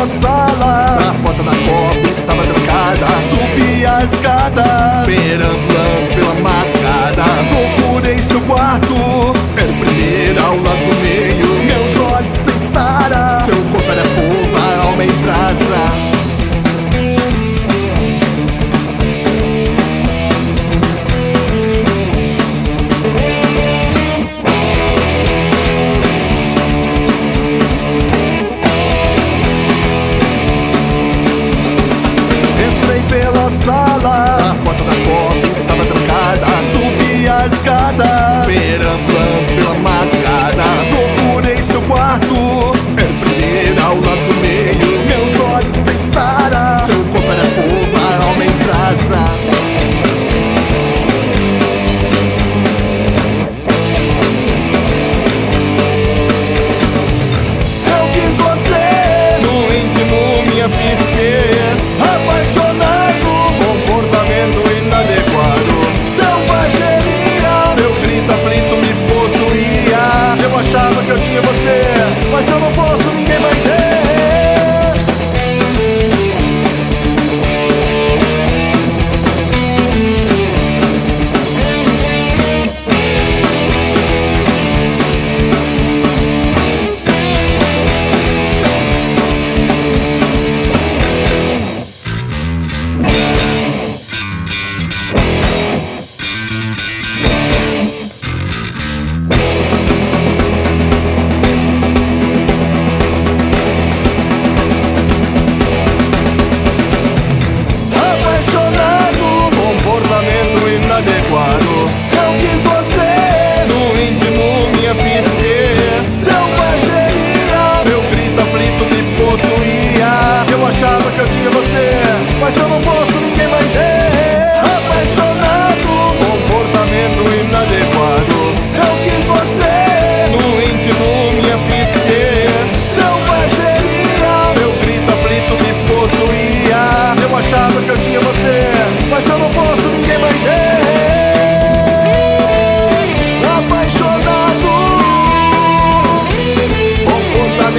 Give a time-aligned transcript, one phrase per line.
[0.00, 0.98] na sala.
[1.10, 3.06] A porta da copa estava trancada.
[3.28, 6.19] Subi a escada, perambulando.
[70.92, 71.49] I'ma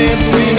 [0.00, 0.49] we